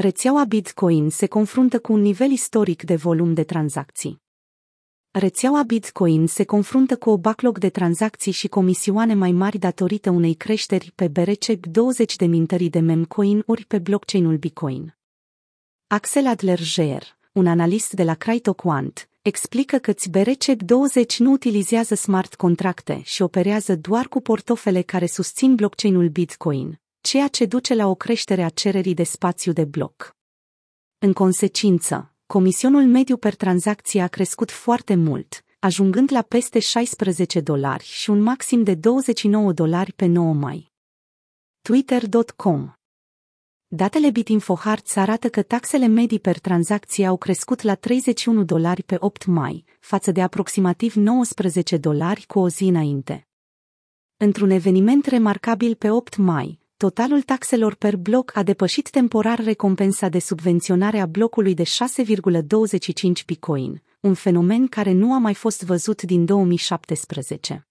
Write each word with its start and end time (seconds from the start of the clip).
Rețeaua 0.00 0.44
Bitcoin 0.44 1.10
se 1.10 1.26
confruntă 1.26 1.78
cu 1.78 1.92
un 1.92 2.00
nivel 2.00 2.30
istoric 2.30 2.82
de 2.82 2.94
volum 2.94 3.34
de 3.34 3.44
tranzacții. 3.44 4.22
Rețeaua 5.10 5.62
Bitcoin 5.62 6.26
se 6.26 6.44
confruntă 6.44 6.96
cu 6.96 7.10
o 7.10 7.18
backlog 7.18 7.58
de 7.58 7.68
tranzacții 7.68 8.32
și 8.32 8.48
comisioane 8.48 9.14
mai 9.14 9.32
mari 9.32 9.58
datorită 9.58 10.10
unei 10.10 10.34
creșteri 10.34 10.92
pe 10.94 11.08
BRC20 11.08 12.16
de 12.16 12.26
mintării 12.26 12.70
de 12.70 12.78
memcoin 12.78 13.42
ori 13.46 13.64
pe 13.64 13.78
blockchain-ul 13.78 14.36
Bitcoin. 14.36 14.96
Axel 15.86 16.26
Adler-Geer, 16.26 17.18
un 17.32 17.46
analist 17.46 17.92
de 17.92 18.02
la 18.02 18.14
CryptoQuant, 18.14 19.08
explică 19.22 19.76
că 19.76 19.92
BRC20 19.92 21.16
nu 21.18 21.30
utilizează 21.30 21.94
smart 21.94 22.34
contracte 22.34 23.00
și 23.04 23.22
operează 23.22 23.76
doar 23.76 24.08
cu 24.08 24.20
portofele 24.20 24.82
care 24.82 25.06
susțin 25.06 25.54
blockchain-ul 25.54 26.08
Bitcoin, 26.08 26.78
ceea 27.04 27.28
ce 27.28 27.46
duce 27.46 27.74
la 27.74 27.86
o 27.86 27.94
creștere 27.94 28.42
a 28.42 28.48
cererii 28.48 28.94
de 28.94 29.02
spațiu 29.02 29.52
de 29.52 29.64
bloc. 29.64 30.16
În 30.98 31.12
consecință, 31.12 32.14
comisionul 32.26 32.82
mediu 32.82 33.16
per 33.16 33.34
tranzacție 33.34 34.02
a 34.02 34.08
crescut 34.08 34.50
foarte 34.50 34.94
mult, 34.94 35.44
ajungând 35.58 36.12
la 36.12 36.22
peste 36.22 36.58
16 36.58 37.40
dolari 37.40 37.84
și 37.84 38.10
un 38.10 38.20
maxim 38.20 38.62
de 38.62 38.74
29 38.74 39.52
dolari 39.52 39.92
pe 39.92 40.06
9 40.06 40.32
mai. 40.32 40.72
Twitter.com 41.62 42.72
Datele 43.66 44.10
BitInfoHearts 44.10 44.96
arată 44.96 45.28
că 45.28 45.42
taxele 45.42 45.86
medii 45.86 46.20
per 46.20 46.38
tranzacție 46.38 47.06
au 47.06 47.16
crescut 47.16 47.60
la 47.60 47.74
31 47.74 48.44
dolari 48.44 48.82
pe 48.82 48.96
8 48.98 49.24
mai, 49.24 49.64
față 49.80 50.10
de 50.12 50.22
aproximativ 50.22 50.94
19 50.94 51.76
dolari 51.76 52.26
cu 52.26 52.38
o 52.38 52.48
zi 52.48 52.64
înainte. 52.64 53.28
Într-un 54.16 54.50
eveniment 54.50 55.06
remarcabil 55.06 55.74
pe 55.74 55.90
8 55.90 56.16
mai, 56.16 56.62
totalul 56.84 57.22
taxelor 57.22 57.74
per 57.74 57.96
bloc 57.96 58.36
a 58.36 58.42
depășit 58.42 58.90
temporar 58.90 59.44
recompensa 59.44 60.08
de 60.08 60.18
subvenționare 60.18 60.98
a 60.98 61.06
blocului 61.06 61.54
de 61.54 61.62
6,25 61.62 63.24
Bitcoin, 63.26 63.82
un 64.00 64.14
fenomen 64.14 64.66
care 64.66 64.92
nu 64.92 65.12
a 65.12 65.18
mai 65.18 65.34
fost 65.34 65.62
văzut 65.62 66.02
din 66.02 66.24
2017. 66.24 67.66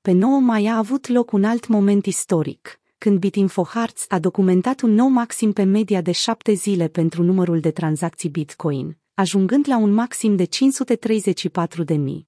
Pe 0.00 0.12
9 0.12 0.40
mai 0.40 0.66
a 0.66 0.76
avut 0.76 1.06
loc 1.08 1.32
un 1.32 1.44
alt 1.44 1.66
moment 1.66 2.06
istoric, 2.06 2.80
când 2.98 3.18
BitInfoHearts 3.18 4.04
a 4.08 4.18
documentat 4.18 4.80
un 4.80 4.90
nou 4.90 5.08
maxim 5.08 5.52
pe 5.52 5.62
media 5.62 6.00
de 6.00 6.12
7 6.12 6.52
zile 6.52 6.88
pentru 6.88 7.22
numărul 7.22 7.60
de 7.60 7.70
tranzacții 7.70 8.30
Bitcoin, 8.30 8.98
ajungând 9.14 9.68
la 9.68 9.76
un 9.76 9.92
maxim 9.92 10.36
de 10.36 10.46
534.000. 10.46 12.26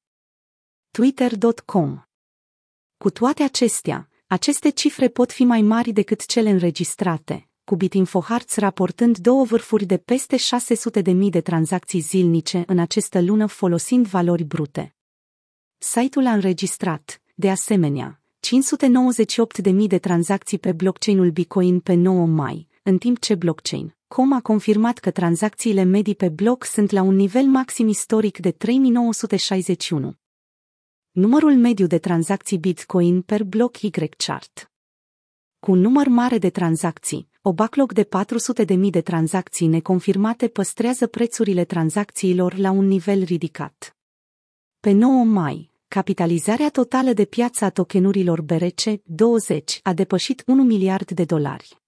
Twitter.com 0.90 2.02
Cu 2.98 3.10
toate 3.10 3.42
acestea, 3.42 4.08
aceste 4.30 4.68
cifre 4.68 5.08
pot 5.08 5.32
fi 5.32 5.44
mai 5.44 5.62
mari 5.62 5.92
decât 5.92 6.26
cele 6.26 6.50
înregistrate, 6.50 7.48
cu 7.64 7.76
BitInfoHearts 7.76 8.56
raportând 8.56 9.18
două 9.18 9.44
vârfuri 9.44 9.84
de 9.84 9.96
peste 9.96 10.36
600.000 10.36 11.14
de 11.30 11.40
tranzacții 11.40 12.00
zilnice 12.00 12.64
în 12.66 12.78
această 12.78 13.20
lună 13.20 13.46
folosind 13.46 14.06
valori 14.06 14.44
brute. 14.44 14.94
Site-ul 15.78 16.26
a 16.26 16.32
înregistrat, 16.32 17.22
de 17.34 17.50
asemenea, 17.50 18.20
598.000 19.66 19.74
de 19.86 19.98
tranzacții 19.98 20.58
pe 20.58 20.72
blockchain-ul 20.72 21.30
Bitcoin 21.30 21.80
pe 21.80 21.94
9 21.94 22.26
mai, 22.26 22.68
în 22.82 22.98
timp 22.98 23.18
ce 23.18 23.34
blockchain. 23.34 23.96
Com 24.08 24.32
a 24.32 24.40
confirmat 24.40 24.98
că 24.98 25.10
tranzacțiile 25.10 25.82
medii 25.82 26.14
pe 26.14 26.28
bloc 26.28 26.64
sunt 26.64 26.90
la 26.90 27.02
un 27.02 27.14
nivel 27.14 27.44
maxim 27.44 27.88
istoric 27.88 28.38
de 28.38 28.50
3961 28.50 30.16
numărul 31.18 31.54
mediu 31.54 31.86
de 31.86 31.98
tranzacții 31.98 32.58
Bitcoin 32.58 33.22
per 33.22 33.44
bloc 33.44 33.80
Y-chart. 33.80 34.70
Cu 35.58 35.70
un 35.70 35.78
număr 35.78 36.08
mare 36.08 36.38
de 36.38 36.50
tranzacții, 36.50 37.28
o 37.42 37.52
backlog 37.52 37.92
de 37.92 38.08
400.000 38.64 38.78
de 38.90 39.00
tranzacții 39.00 39.66
neconfirmate 39.66 40.48
păstrează 40.48 41.06
prețurile 41.06 41.64
tranzacțiilor 41.64 42.56
la 42.56 42.70
un 42.70 42.86
nivel 42.86 43.22
ridicat. 43.22 43.96
Pe 44.80 44.90
9 44.90 45.24
mai, 45.24 45.70
capitalizarea 45.88 46.70
totală 46.70 47.12
de 47.12 47.24
piață 47.24 47.64
a 47.64 47.70
tokenurilor 47.70 48.44
BRC20 48.44 49.82
a 49.82 49.92
depășit 49.92 50.42
1 50.46 50.62
miliard 50.62 51.10
de 51.10 51.24
dolari. 51.24 51.82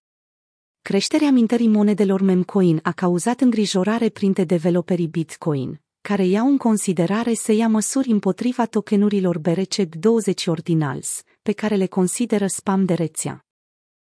Creșterea 0.82 1.30
mintării 1.30 1.68
monedelor 1.68 2.20
memcoin 2.20 2.80
a 2.82 2.92
cauzat 2.92 3.40
îngrijorare 3.40 4.08
printre 4.08 4.44
developerii 4.44 5.08
Bitcoin, 5.08 5.80
care 6.00 6.24
iau 6.24 6.46
în 6.46 6.56
considerare 6.56 7.34
să 7.34 7.52
ia 7.52 7.68
măsuri 7.68 8.10
împotriva 8.10 8.66
tokenurilor 8.66 9.40
BRC20 9.40 10.44
ordinals, 10.46 11.22
pe 11.42 11.52
care 11.52 11.74
le 11.74 11.86
consideră 11.86 12.46
spam 12.46 12.84
de 12.84 12.94
rețea. 12.94 13.44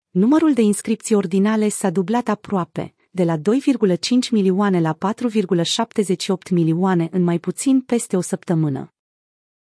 Numărul 0.10 0.54
de 0.54 0.62
inscripții 0.62 1.16
ordinale 1.16 1.70
s-a 1.70 1.90
dublat 1.90 2.28
aproape, 2.28 2.96
de 3.12 3.24
la 3.24 3.38
2,5 3.38 3.42
milioane 4.32 4.80
la 4.80 4.98
4,78 4.98 6.52
milioane 6.52 7.08
în 7.12 7.24
mai 7.24 7.40
puțin 7.40 7.82
peste 7.82 8.18
o 8.18 8.22
săptămână. 8.22 8.94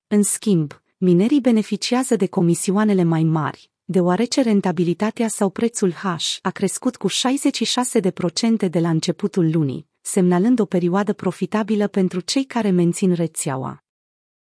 În 0.07 0.23
schimb, 0.23 0.81
minerii 0.97 1.41
beneficiază 1.41 2.15
de 2.15 2.27
comisioanele 2.27 3.03
mai 3.03 3.23
mari, 3.23 3.71
deoarece 3.83 4.41
rentabilitatea 4.41 5.27
sau 5.27 5.49
prețul 5.49 5.91
H 5.91 6.05
a 6.41 6.49
crescut 6.49 6.95
cu 6.95 7.07
66% 7.09 8.69
de 8.69 8.79
la 8.79 8.89
începutul 8.89 9.51
lunii, 9.51 9.87
semnalând 10.05 10.59
o 10.59 10.65
perioadă 10.65 11.13
profitabilă 11.13 11.87
pentru 11.87 12.19
cei 12.19 12.43
care 12.43 12.69
mențin 12.69 13.13
rețeaua. 13.13 13.84